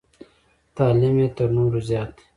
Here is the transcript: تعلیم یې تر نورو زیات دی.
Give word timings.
تعلیم 0.75 1.15
یې 1.21 1.27
تر 1.35 1.47
نورو 1.57 1.79
زیات 1.89 2.09
دی. 2.15 2.23